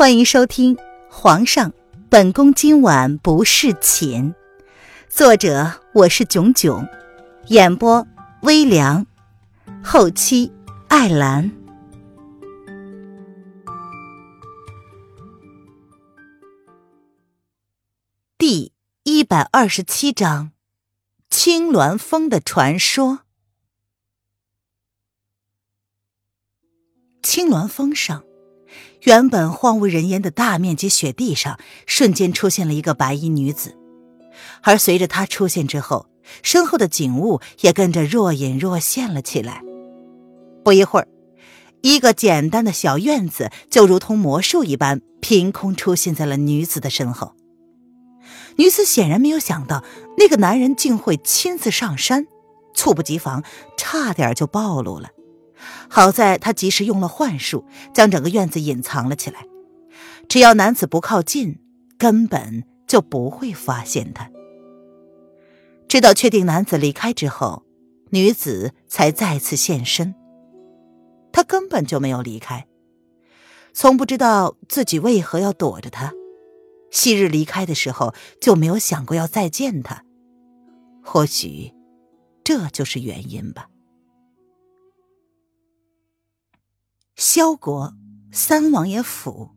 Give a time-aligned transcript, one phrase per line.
[0.00, 0.76] 欢迎收听
[1.10, 1.74] 《皇上，
[2.08, 4.32] 本宫今晚不侍寝》，
[5.10, 6.88] 作者我是囧囧，
[7.48, 8.06] 演播
[8.40, 9.06] 微凉，
[9.84, 10.50] 后期
[10.88, 11.50] 艾兰。
[18.38, 18.72] 第
[19.02, 20.52] 一百二十七章：
[21.28, 23.20] 青鸾峰的传说。
[27.22, 28.24] 青鸾峰上。
[29.02, 33.76] 原本荒无人烟的大面积雪地上，瞬间出现了一个白衣女子，
[34.62, 36.06] 而随着她出现之后，
[36.42, 39.62] 身后的景物也跟着若隐若现了起来。
[40.62, 41.08] 不一会儿，
[41.80, 47.34] 一个简单的小院子就如同魔术一般，凭空出现在了女子的身后。
[48.56, 49.82] 女子显然没有想到，
[50.18, 52.26] 那个男人竟会亲自上山，
[52.74, 53.42] 猝不及防，
[53.78, 55.08] 差点就暴露了。
[55.88, 59.46] 好在他及时用了幻术，将整个院子隐藏了起来。
[60.28, 61.58] 只要男子不靠近，
[61.98, 64.30] 根本就不会发现他。
[65.88, 67.64] 直到确定男子离开之后，
[68.10, 70.14] 女子才再次现身。
[71.32, 72.66] 她根本就没有离开，
[73.72, 76.12] 从不知道自己为何要躲着他。
[76.90, 80.04] 昔日离开的时候就没有想过要再见他，
[81.04, 81.72] 或许
[82.42, 83.69] 这就是原因吧。
[87.22, 87.92] 萧国
[88.32, 89.50] 三王爷府，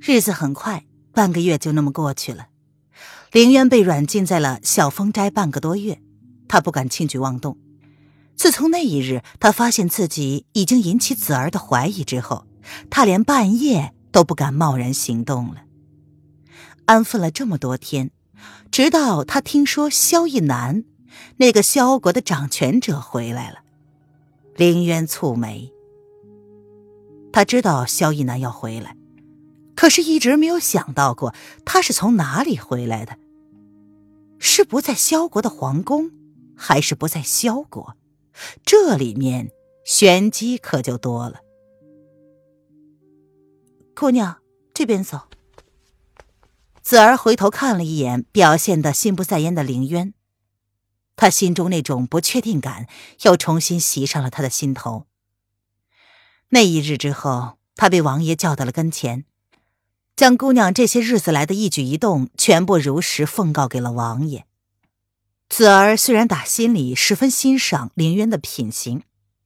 [0.00, 2.46] 日子很快，半个月就那么过去了。
[3.30, 6.00] 凌渊被软禁在了小风斋半个多月，
[6.48, 7.58] 他不敢轻举妄动。
[8.34, 12.46] 自从那一日，他发现自己已经引起子儿的怀疑之后，
[12.88, 15.64] 他连半夜都不敢贸然行动了。
[16.86, 18.10] 安分了这么多天，
[18.70, 20.84] 直到他听说萧逸南，
[21.36, 23.58] 那个萧国的掌权者回来了。
[24.56, 25.72] 凌渊蹙眉，
[27.32, 28.96] 他知道萧逸南要回来，
[29.74, 33.18] 可是一直没有想到过他是从哪里回来的。
[34.38, 36.12] 是不在萧国的皇宫，
[36.54, 37.96] 还是不在萧国？
[38.64, 39.50] 这里面
[39.84, 41.40] 玄机可就多了。
[43.96, 44.36] 姑娘，
[44.72, 45.22] 这边走。
[46.80, 50.14] 子儿回头看了一眼，表现的心不在焉的凌渊。
[51.16, 52.88] 他心中那种不确定感
[53.22, 55.06] 又重新袭上了他的心头。
[56.48, 59.24] 那一日之后，他被王爷叫到了跟前，
[60.14, 64.46] 将姑娘这些日子来的一举一动全部如实奉告给了王爷。
[65.48, 69.02] 子儿虽然打心里十分欣赏林渊的品行，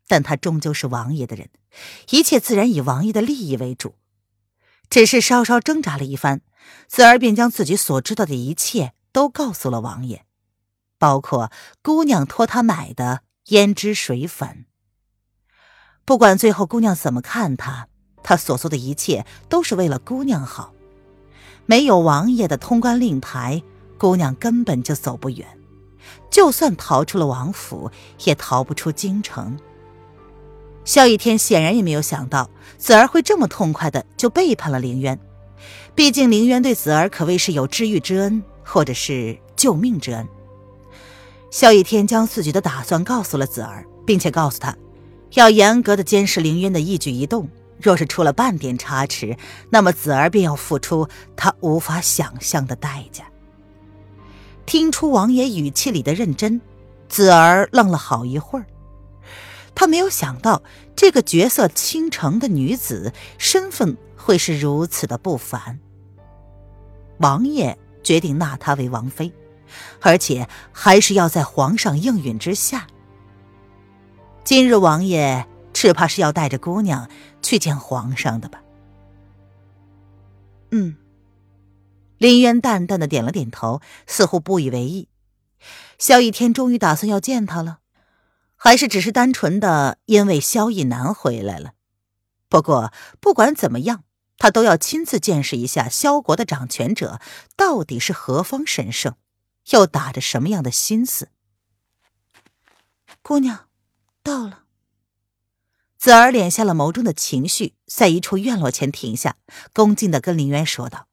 [0.07, 1.51] 但他终究是王爷的人，
[2.11, 3.95] 一切自然以王爷的利益为主。
[4.89, 6.41] 只是稍稍挣扎了一番，
[6.87, 10.25] 子儿便将自己所知道的一切都告诉了王爷。
[10.99, 11.51] 包括
[11.83, 14.67] 姑娘托他买的胭脂水粉。
[16.05, 17.89] 不管最后姑娘怎么看他，
[18.23, 20.73] 他所做的一切都是为了姑娘好。
[21.67, 23.63] 没有王爷的通关令牌，
[23.99, 25.47] 姑娘根本就走不远。
[26.31, 27.91] 就算逃出了王府，
[28.25, 29.59] 也逃不出京城。
[30.85, 32.49] 萧逸天显然也没有想到
[32.79, 35.19] 子儿会这么痛快的就背叛了凌渊。
[35.95, 40.27] 毕竟凌渊对子儿可谓是有知遇之恩，或者是救命之恩。
[41.51, 44.77] 萧逸天将自己的打算告诉了子儿，并且告诉他，
[45.35, 47.49] 要严格的监视凌渊的一举一动。
[47.81, 49.37] 若是出了半点差池，
[49.71, 53.25] 那么子儿便要付出他无法想象的代价。
[54.67, 56.61] 听出王爷语气里的认真，
[57.09, 58.67] 子儿愣了好一会儿。
[59.77, 60.61] 他没有想到
[60.97, 65.79] 这个绝色倾城的女子身份会是如此的不凡。
[67.19, 69.33] 王爷决定纳她为王妃。
[70.01, 72.87] 而且还是要在皇上应允之下。
[74.45, 77.11] 今日王爷只怕是要带着姑娘
[77.43, 78.63] 去见皇上的吧？
[80.71, 80.97] 嗯，
[82.19, 85.09] 林渊淡淡的点了点头，似乎不以为意。
[85.99, 87.79] 萧逸天终于打算要见他了，
[88.57, 91.73] 还是只是单纯的因为萧逸南回来了？
[92.49, 94.05] 不过不管怎么样，
[94.39, 97.21] 他都要亲自见识一下萧国的掌权者
[97.57, 99.15] 到底是何方神圣。
[99.71, 101.31] 又打着什么样的心思？
[103.23, 103.69] 姑娘，
[104.23, 104.65] 到了。
[105.99, 109.37] 子儿敛下了眸中的情绪，在一处院落前停下，
[109.73, 111.09] 恭敬的跟林渊说道：“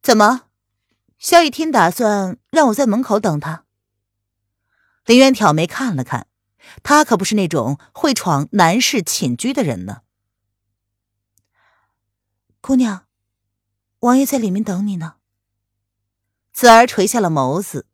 [0.00, 0.42] 怎么，
[1.18, 3.64] 萧逸天打算让我在门口等他？”
[5.04, 6.28] 林渊挑眉看了看，
[6.84, 10.02] 他可不是那种会闯男士寝居的人呢。
[12.60, 13.08] 姑娘，
[13.98, 15.16] 王爷在里面等你呢。
[16.52, 17.86] 子儿垂下了眸子，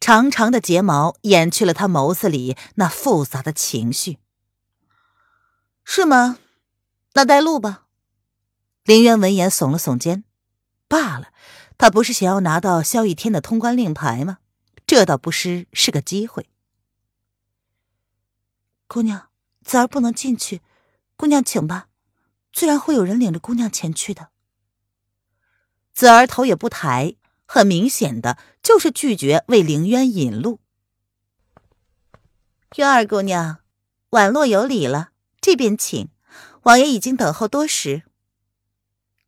[0.00, 4.18] 长长的睫毛掩去了他眸子里那复杂的情绪。
[5.84, 6.38] 是吗？
[7.14, 7.86] 那带路吧。
[8.84, 10.24] 林渊闻言耸了耸肩，
[10.88, 11.32] 罢了，
[11.76, 14.38] 他不是想要拿到萧逸天的通关令牌吗？
[14.86, 16.48] 这倒不失是个机会。
[18.86, 19.28] 姑娘，
[19.64, 20.60] 子儿不能进去，
[21.16, 21.88] 姑娘请吧，
[22.52, 24.28] 自然会有人领着姑娘前去的。
[25.94, 27.16] 子儿头也不抬，
[27.54, 30.58] 很明显的就是拒绝为凌渊引路。
[32.74, 33.58] 渊儿姑娘，
[34.10, 35.10] 宛洛有礼了，
[35.40, 36.08] 这边请。
[36.64, 38.02] 王爷已经等候多时。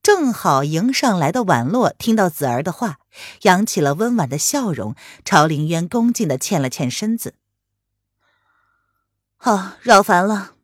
[0.02, 2.98] 正好迎上来的宛洛听到子儿的话，
[3.42, 7.34] 扬起了温婉的笑容，朝凌渊恭敬的欠了欠身子。
[9.36, 10.54] 好，扰烦了。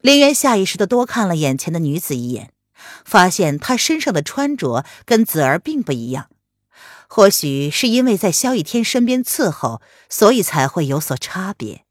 [0.00, 2.52] 凌渊下意识的多看了眼前的女子一眼。
[3.04, 6.28] 发现她身上的穿着跟子儿并不一样，
[7.08, 11.84] 或许是因为在萧逸天身边伺候，所以才会有所差别。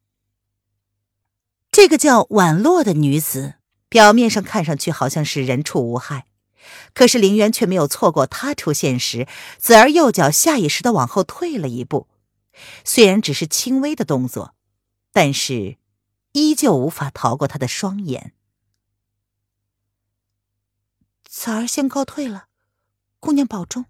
[1.72, 3.56] 这个叫婉落的女子，
[3.90, 6.26] 表面上看上去好像是人畜无害，
[6.94, 9.28] 可是林渊却没有错过她出现时，
[9.58, 12.08] 子儿右脚下意识的往后退了一步，
[12.84, 14.56] 虽然只是轻微的动作，
[15.12, 15.78] 但是
[16.32, 18.34] 依旧无法逃过他的双眼。
[21.26, 22.46] 子儿先告退了，
[23.20, 23.86] 姑娘保重。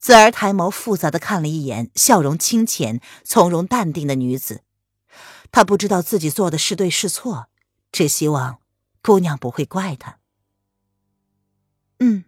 [0.00, 4.62] 子儿抬眸复杂的看了一眼笑容清浅、从容淡定的女子，
[5.52, 7.48] 她不知道自己做的是对是错，
[7.92, 8.60] 只希望
[9.02, 10.16] 姑娘不会怪她。
[11.98, 12.24] 嗯，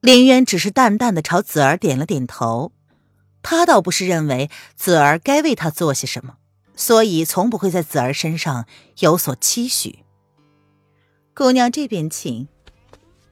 [0.00, 2.72] 林渊只是淡淡的朝子儿点了点头，
[3.42, 6.38] 他倒不是认为子儿该为他做些什么，
[6.74, 8.66] 所以从不会在子儿身上
[8.98, 10.00] 有所期许。
[11.32, 12.48] 姑娘这边请。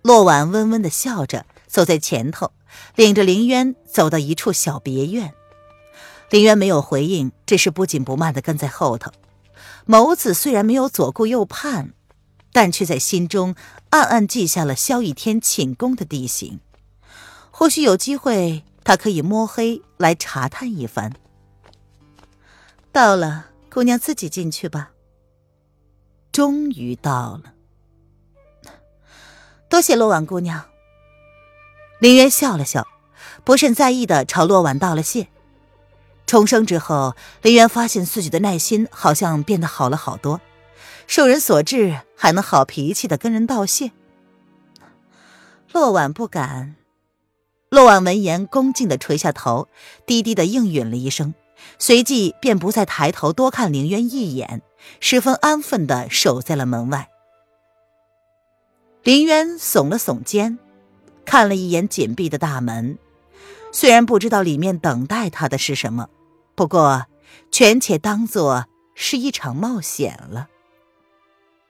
[0.02, 2.52] 洛婉温温的笑着走在前头，
[2.94, 5.34] 领着林渊走到一处小别院。
[6.30, 9.12] 林渊没有回应，只是不紧不慢的跟在后头。
[9.86, 11.92] 眸子虽然没有左顾右盼，
[12.52, 13.54] 但却在心中
[13.90, 16.60] 暗暗记下了萧逸天寝宫的地形。
[17.50, 21.12] 或许有机会，他可以摸黑来查探一番。
[22.90, 24.90] 到了，姑娘自己进去吧。
[26.32, 27.52] 终于到了。
[29.68, 30.64] 多谢洛婉姑娘。
[32.04, 32.86] 林渊笑了笑，
[33.44, 35.28] 不甚在意的朝洛婉道了谢。
[36.26, 40.42] 重生之后，林渊发现自己的耐心好像变得好了好多，
[41.06, 43.92] 受人所制，还能好脾气的跟人道谢。
[45.72, 46.76] 洛婉不敢。
[47.70, 49.68] 洛婉闻言，恭敬的垂下头，
[50.04, 51.32] 低低的应允了一声，
[51.78, 54.60] 随即便不再抬头多看林渊一眼，
[55.00, 57.08] 十分安分的守在了门外。
[59.02, 60.58] 林渊耸了耸肩，
[61.24, 62.98] 看了一眼紧闭的大门。
[63.72, 66.08] 虽然不知道里面等待他的是什么，
[66.54, 67.06] 不过
[67.50, 70.48] 全且当做是一场冒险了。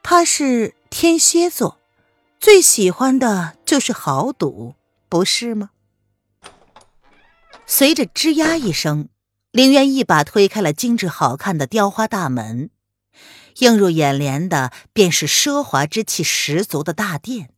[0.02, 1.78] 他是天蝎座，
[2.38, 4.74] 最喜欢的就是豪赌，
[5.08, 5.70] 不是吗？
[7.64, 9.08] 随着吱呀一声，
[9.50, 12.68] 凌渊一把推开了精致好看的雕花大门。
[13.60, 17.53] 映入眼帘的便是奢华之气十足的大殿。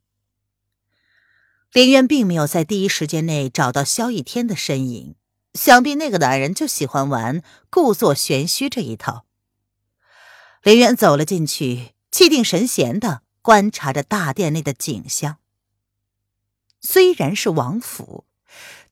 [1.73, 5.15] 林渊并没有在第一时间内找到萧逸天的身影，
[5.55, 9.27] 想必那个男人就喜欢玩故作玄虚这一套。
[10.63, 15.37] 林渊走了进去，气定神闲的观察着大殿内的景象。
[16.81, 18.25] 虽然是王府，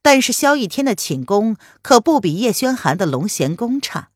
[0.02, 4.11] 但是萧逸天的寝宫可不比叶轩寒的龙涎宫差。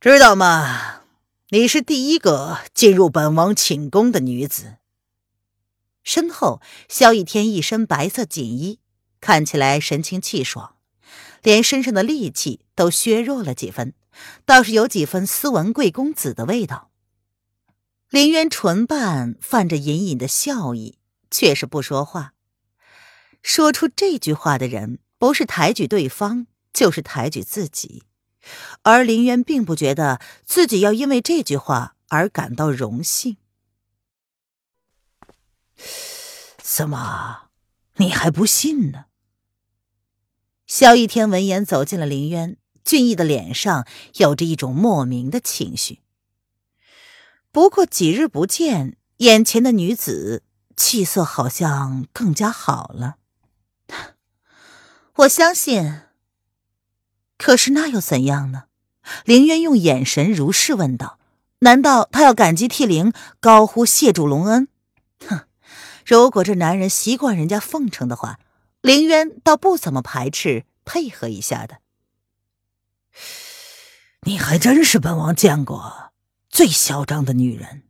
[0.00, 1.02] 知道吗？
[1.50, 4.76] 你是第一个进入本王寝宫的女子。
[6.02, 8.80] 身后，萧逸天一身白色锦衣，
[9.20, 10.76] 看起来神清气爽，
[11.42, 13.94] 连身上的戾气都削弱了几分，
[14.44, 16.90] 倒是有几分斯文贵公子的味道。
[18.08, 20.98] 林渊唇瓣泛着隐隐的笑意，
[21.30, 22.32] 却是不说话。
[23.42, 28.02] 说出这句话的人，不是抬举对方，就是抬举自己。
[28.82, 33.36] 而林渊并不觉得自己要因为这句话而感到荣幸。
[36.72, 37.48] 怎么，
[37.96, 39.06] 你还不信呢？
[40.68, 45.98] 萧逸天闻言走进了林渊，俊逸的脸上有着一种莫名的情绪。
[47.50, 50.44] 不过几日不见，眼前的女子
[50.76, 53.16] 气色好像更加好了。
[55.16, 56.02] 我相信。
[57.36, 58.66] 可是那又怎样呢？
[59.24, 61.18] 凌渊用眼神如是问道
[61.60, 64.68] ：“难道他要感激涕零，高呼谢主隆恩？”
[66.10, 68.40] 哼，如果这男人习惯人家奉承的话，
[68.80, 71.78] 凌渊倒不怎么排斥配合一下的。
[74.26, 76.12] 你还真是本王见过
[76.48, 77.84] 最嚣张的女人。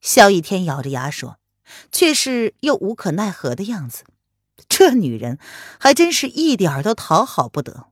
[0.00, 1.38] 萧逸天咬着牙说，
[1.90, 4.04] 却是又无可奈何的样子。
[4.68, 5.38] 这女人
[5.78, 7.88] 还真是一点都讨好不得，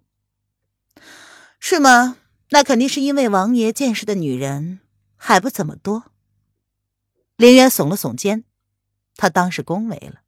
[1.58, 2.16] 是吗？
[2.50, 4.78] 那肯定是因为王爷见识的女人
[5.16, 6.12] 还不怎么多。
[7.36, 8.44] 林渊耸了耸肩，
[9.16, 10.22] 他当是恭维了。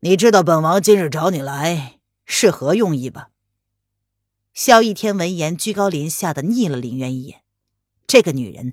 [0.00, 3.30] 你知道本王今日找你来是何用意吧？
[4.54, 7.42] 萧逸天闻言，居高临下的睨了林渊一眼。
[8.06, 8.72] 这个女人，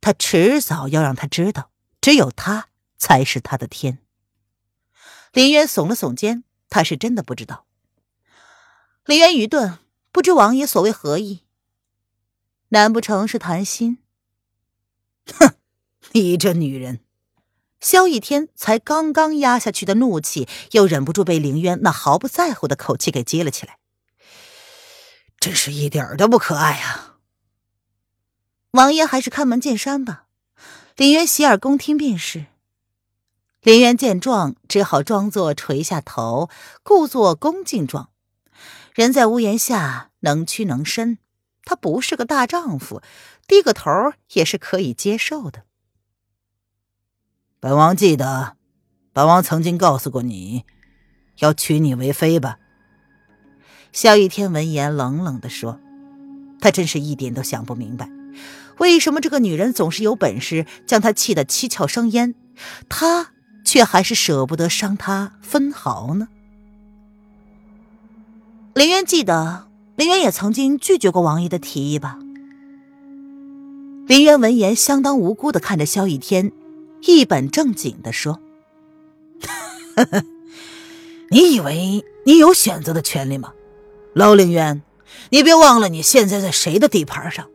[0.00, 1.70] 他迟早要让他知道，
[2.00, 3.98] 只有他才是他的天。
[5.32, 7.66] 林渊耸了耸肩，他是真的不知道。
[9.04, 9.78] 林渊愚钝，
[10.12, 11.42] 不知王爷所谓何意？
[12.68, 13.98] 难不成是谈心？
[15.26, 15.54] 哼，
[16.12, 17.00] 你这女人！
[17.80, 23.78] 萧逸天才刚刚压下去的怒气，又忍不住被林渊那毫不在乎的口气给接了起来。
[25.38, 27.18] 真是一点都不可爱啊！
[28.72, 30.26] 王爷还是开门见山吧，
[30.96, 32.46] 林渊洗耳恭听便是。
[33.62, 36.48] 林渊见状，只好装作垂下头，
[36.82, 38.10] 故作恭敬状。
[38.94, 41.18] 人在屋檐下，能屈能伸。
[41.64, 43.02] 他不是个大丈夫，
[43.46, 43.90] 低个头
[44.32, 45.64] 也是可以接受的。
[47.60, 48.54] 本王记得，
[49.12, 50.64] 本王曾经告诉过你，
[51.38, 52.58] 要娶你为妃吧？
[53.92, 55.80] 萧逸天闻言冷冷的说
[56.60, 58.10] ：“他真是一点都想不明白，
[58.78, 62.34] 为什么这个女人总是有本事将他气得七窍生烟，
[62.88, 63.32] 他……”
[63.66, 66.28] 却还是舍不得伤他分毫呢。
[68.74, 72.16] 林渊记得，林渊也曾经拒绝过王爷的提议吧？
[74.06, 76.52] 林渊闻言，相当无辜的看着萧逸天，
[77.02, 78.40] 一本正经的说
[81.30, 83.52] ：“你以为你有选择的权利吗？
[84.14, 84.82] 老林渊，
[85.30, 87.48] 你别忘了你现在在谁的地盘上。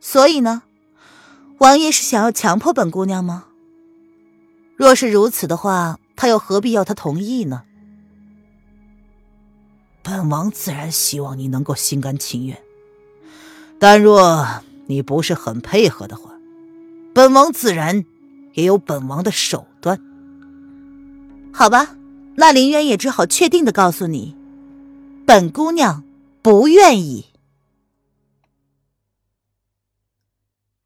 [0.00, 0.62] 所以呢，
[1.58, 3.46] 王爷是想要强迫本姑娘吗？”
[4.76, 7.64] 若是如此的话，他又何必要他同意呢？
[10.02, 12.58] 本王自然希望你能够心甘情愿，
[13.78, 16.39] 但若你不是很配合的话，
[17.20, 18.06] 本王自然
[18.54, 20.00] 也有本王的手段。
[21.52, 21.94] 好吧，
[22.36, 24.34] 那林渊也只好确定的告诉你，
[25.26, 26.02] 本姑娘
[26.40, 27.26] 不愿意。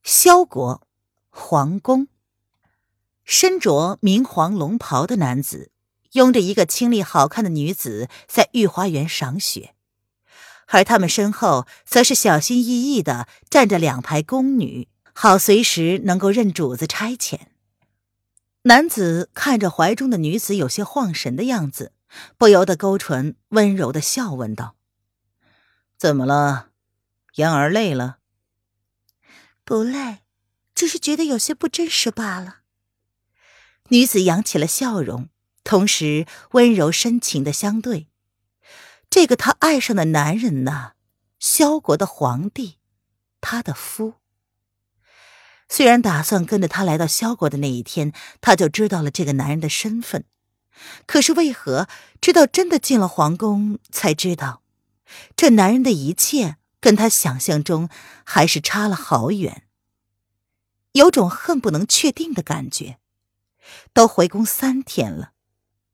[0.02, 0.82] 萧国
[1.30, 2.08] 皇宫。
[3.22, 5.70] 身着明黄龙袍的男子，
[6.14, 9.76] 拥着一个清丽好看的女子在御花园赏雪，
[10.66, 17.40] 而他们身后则是小心翼翼的站着两排宫女，好随时能够任主子差遣。
[18.64, 21.92] 男子看着怀中的女子有些晃神的样子，
[22.36, 24.76] 不由得勾唇，温柔的笑问道
[25.96, 26.70] ：“怎么了，
[27.36, 28.18] 妍儿累了
[29.64, 30.18] ？”“不累，
[30.74, 32.58] 只是觉得有些不真实罢了。”
[33.88, 35.28] 女子扬起了笑容，
[35.62, 38.08] 同时温柔深情的相对。
[39.08, 40.92] 这个她爱上的男人呢？
[41.38, 42.78] 萧国的皇帝，
[43.40, 44.14] 他的夫。
[45.68, 50.24] 虽然打算跟着他来到萧国的那一天，他就知道了这个男人的身份，
[51.06, 51.88] 可是为何
[52.20, 54.62] 直到真的进了皇宫，才知道
[55.34, 57.88] 这男人的一切跟他想象中
[58.24, 59.62] 还是差了好远？
[60.92, 62.98] 有种恨不能确定的感觉。
[63.94, 65.32] 都回宫三天了，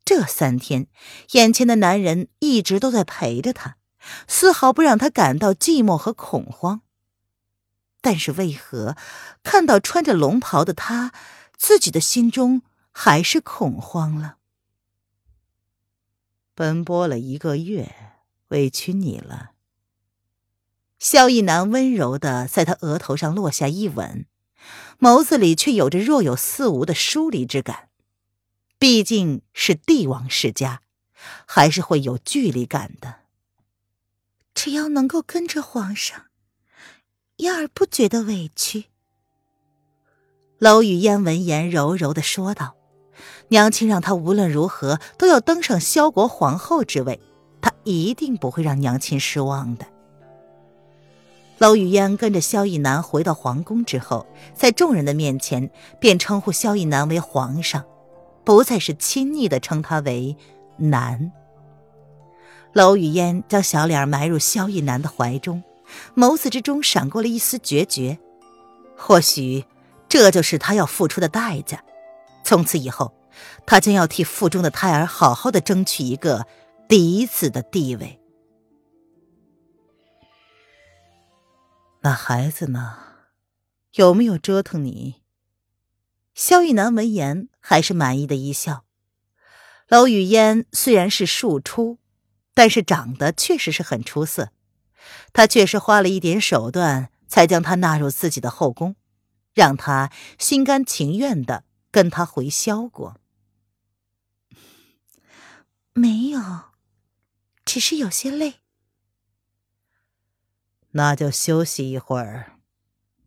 [0.05, 0.89] 这三天，
[1.33, 3.77] 眼前的男人一直都在陪着他，
[4.27, 6.83] 丝毫不让他感到寂寞和恐慌。
[8.01, 8.97] 但是为何
[9.43, 11.13] 看到穿着龙袍的他，
[11.57, 14.39] 自己的心中还是恐慌了？
[16.55, 17.95] 奔波了一个月，
[18.49, 19.53] 委屈你了。
[20.99, 24.27] 萧逸南温柔的在他额头上落下一吻。
[24.99, 27.89] 眸子里却有着若有似无的疏离之感，
[28.79, 30.83] 毕竟是帝王世家，
[31.47, 33.21] 还是会有距离感的。
[34.53, 36.27] 只要能够跟着皇上，
[37.41, 38.85] 燕儿不觉得委屈。
[40.59, 42.75] 娄雨嫣闻言柔柔的说道
[43.49, 47.19] ：“娘亲让她无论如何都要登上萧国皇后之位，
[47.63, 49.87] 她一定不会让娘亲失望的。”
[51.57, 57.85] 娄雨嫣跟着萧逸南回到皇宫之后，在众人的面前便称呼萧逸南为皇上，
[58.45, 60.37] 不再是亲昵的称他为
[60.77, 61.33] 南。
[62.75, 65.63] 娄雨嫣将小脸埋入萧逸南的怀中，
[66.15, 68.19] 眸子之中闪过了一丝决绝。
[68.97, 69.65] 或许，
[70.09, 71.83] 这就是他要付出的代价。
[72.45, 73.15] 从此以后，
[73.67, 76.47] 他将要替腹中的胎儿好好的争取一个
[76.89, 78.21] 嫡子的地位。
[82.03, 82.97] 那孩子呢？
[83.95, 85.17] 有没有折腾你？
[86.35, 88.85] 萧玉南闻言还是满意的一笑。
[89.89, 91.99] 娄雨嫣虽然是庶出，
[92.55, 94.51] 但是长得确实是很出色。
[95.33, 98.97] 他确实花了一点手段，才将她纳入自己的后宫，
[99.55, 103.17] 让她心甘情愿的跟他回萧国。
[105.93, 106.41] 没有，
[107.65, 108.55] 只是有些累。
[110.93, 112.59] 那就休息一会儿，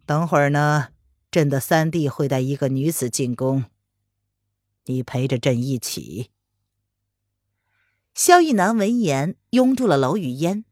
[0.05, 0.89] 等会儿呢，
[1.31, 3.65] 朕的三弟会带一个女子进宫，
[4.85, 6.29] 你陪着朕一起。
[8.13, 10.65] 萧逸南闻言，拥住了娄雨嫣，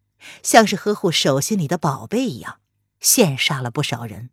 [0.43, 2.59] 像是呵护手心里的宝贝一样，
[3.01, 4.29] 羡煞了不少人。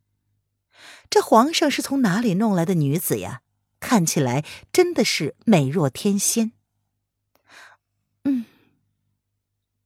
[1.11, 3.43] 这皇上是从哪里弄来的女子呀？
[3.81, 6.53] 看起来真的是美若天仙。
[8.25, 8.45] 嗯，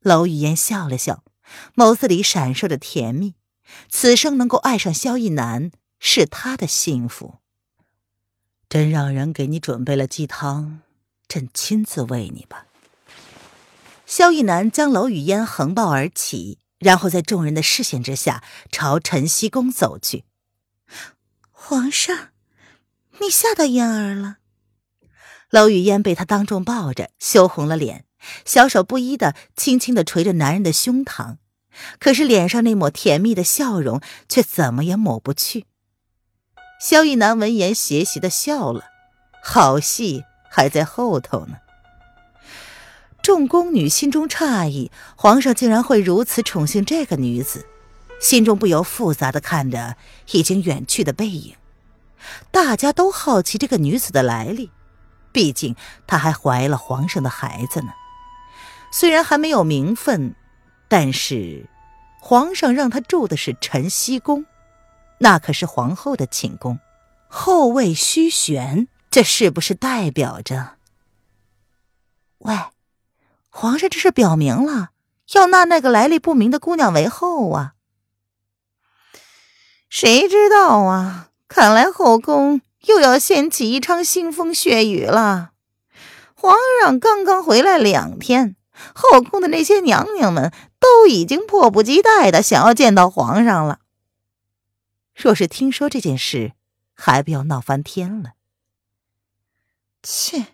[0.00, 1.22] 娄雨嫣笑了笑。
[1.74, 3.34] 眸子里闪烁着甜蜜，
[3.90, 7.40] 此生能够爱上萧逸南是他的幸福。
[8.70, 10.80] 朕让人给你准备了鸡汤，
[11.28, 12.68] 朕亲自喂你吧。
[14.14, 20.24] 萧逸南将娄雨嫣横抱而起，然后在众人的视线之下朝晨曦宫走去。
[21.50, 22.28] 皇上，
[23.20, 24.36] 你吓到嫣儿了。
[25.48, 28.04] 娄雨嫣被他当众抱着，羞红了脸，
[28.44, 31.38] 小手不依的轻轻的捶着男人的胸膛。
[31.98, 35.64] 可是脸上那抹甜蜜的笑容却怎么也抹不去。
[36.78, 38.84] 萧逸南闻言邪邪的笑了，
[39.42, 41.61] 好戏还在后头呢。
[43.22, 47.66] 众宫女心中诧异，皇上竟然会如此宠幸这个女子，
[48.20, 49.96] 心中不由复杂的看着
[50.32, 51.54] 已经远去的背影。
[52.50, 54.70] 大家都好奇这个女子的来历，
[55.32, 55.76] 毕竟
[56.06, 57.92] 她还怀了皇上的孩子呢。
[58.92, 60.34] 虽然还没有名分。
[60.88, 61.70] 但是，
[62.20, 64.44] 皇上让她住的是晨曦宫，
[65.20, 66.80] 那可是皇后的寝宫，
[67.28, 70.72] 后位虚悬，这是不是代表着？
[72.40, 72.54] 喂，
[73.54, 74.90] 皇上这是表明了
[75.34, 77.74] 要纳那个来历不明的姑娘为后啊？
[79.88, 81.28] 谁知道啊？
[81.48, 85.52] 看来后宫又要掀起一场腥风血雨了。
[86.34, 88.56] 皇上刚刚回来两天。
[88.94, 93.80] 后宫的那些娘娘们都已经迫不及待的想要见到皇上了。
[95.14, 96.54] 若是听说这件事，
[96.94, 98.32] 还不要闹翻天了。
[100.02, 100.46] 切，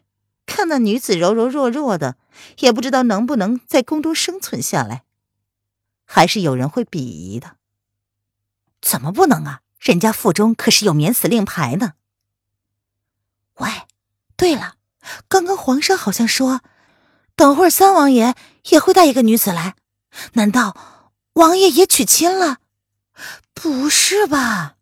[0.49, 2.17] 看那女子柔柔弱弱的，
[2.61, 5.05] 也不知道能不能在宫中生存下来，
[6.07, 7.57] 还是有人会鄙夷的。
[8.81, 9.61] 怎么不能啊？
[9.79, 11.93] 人家腹中可是有免死令牌呢。
[13.57, 13.69] 喂，
[14.37, 14.77] 对了，
[15.29, 16.63] 刚刚皇上好像说。
[17.37, 18.35] 等会儿，三王爷
[18.71, 19.77] 也会带一个女子来，
[20.33, 20.77] 难道
[21.35, 22.59] 王爷也娶亲了？
[23.55, 24.77] 不是吧？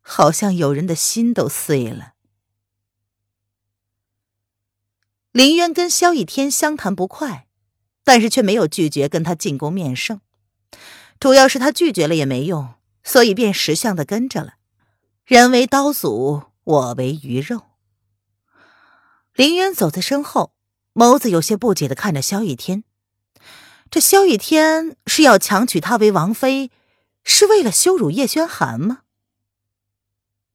[0.00, 2.11] 好像有人的心都碎了。
[5.32, 7.46] 林渊跟萧逸天相谈不快，
[8.04, 10.20] 但是却没有拒绝跟他进宫面圣。
[11.18, 14.54] 主要是他拒绝了也没用，所以便识相的跟着了。
[15.24, 17.62] 人为刀俎，我为鱼肉。
[19.34, 20.52] 林渊走在身后。
[20.94, 22.84] 眸子有些不解的看着萧逸天，
[23.90, 26.70] 这萧逸天是要强娶她为王妃，
[27.24, 29.04] 是为了羞辱叶轩寒吗？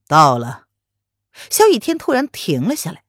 [0.08, 0.68] 到了，
[1.50, 3.02] 萧逸天突然停了下来，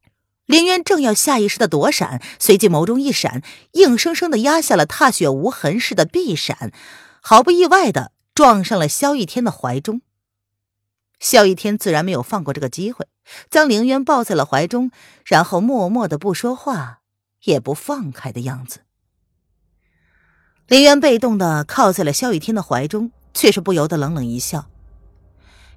[0.49, 3.43] 林渊正要下意识的躲闪，随即眸中一闪，
[3.75, 6.73] 硬生生的压下了踏雪无痕似的避闪，
[7.21, 10.01] 毫不意外的撞上了萧逸天的怀中。
[11.21, 13.07] 萧逸天自然没有放过这个机会，
[13.51, 14.91] 将凌渊抱在了怀中，
[15.25, 16.97] 然后默默的不说话。
[17.45, 18.81] 也不放开的样子。
[20.67, 24.69] 林渊被动的靠在了萧逸天的怀中，却是不由得冷冷一笑。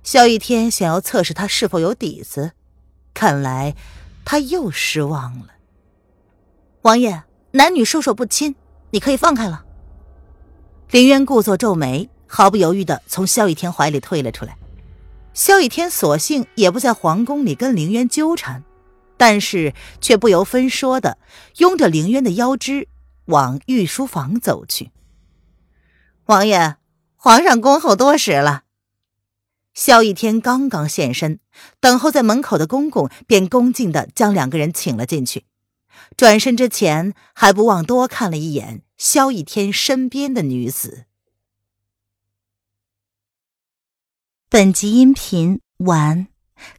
[0.01, 2.53] 萧逸天想要测试他是否有底子，
[3.13, 3.75] 看来
[4.31, 5.47] 他又失望了。
[6.83, 8.55] 王爷，男女授受不亲，
[8.91, 9.65] 你可以放开了。
[10.89, 14.57] 林渊故作皱眉，毫不犹豫的从萧雨天怀里退了出来。
[15.33, 18.63] 萧雨天索性也不在皇宫里跟林渊纠缠。
[19.17, 21.17] 但是却不由分说的
[21.57, 22.87] 拥着凌渊的腰肢
[23.25, 24.91] 往御书房走去。
[26.27, 26.77] 王爷，
[27.17, 28.63] 皇上恭候多时了。
[29.73, 31.39] 萧逸天刚刚现身，
[31.79, 35.45] 等候在门口的公公便恭敬地将两个人请了进去，
[36.17, 41.05] 转身之前还不忘多看了一眼萧逸天身边的女子。
[44.49, 46.27] 本集音频完，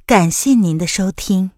[0.04, 1.52] 感谢您的收听。